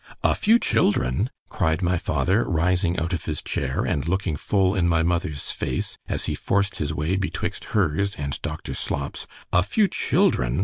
——A 0.23 0.33
few 0.33 0.57
children! 0.57 1.29
cried 1.47 1.83
my 1.83 1.99
father, 1.99 2.43
rising 2.49 2.97
out 2.97 3.13
of 3.13 3.25
his 3.25 3.43
chair, 3.43 3.85
and 3.85 4.07
looking 4.07 4.35
full 4.35 4.73
in 4.73 4.87
my 4.87 5.03
mother's 5.03 5.51
face, 5.51 5.95
as 6.09 6.25
he 6.25 6.33
forced 6.33 6.77
his 6.77 6.91
way 6.91 7.15
betwixt 7.15 7.65
her's 7.77 8.15
and 8.15 8.41
doctor 8.41 8.73
Slop's—a 8.73 9.61
few 9.61 9.87
children! 9.87 10.59